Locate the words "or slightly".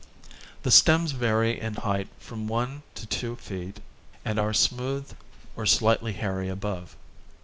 5.55-6.13